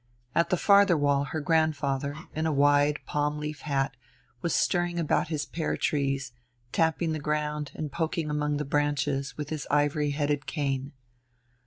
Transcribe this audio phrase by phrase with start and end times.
[0.33, 3.95] At the farther wall her grandfather, in a wide palm leaf hat,
[4.41, 6.31] was stirring about his pear trees,
[6.71, 10.93] tapping the ground and poking among the branches with his ivory headed cane.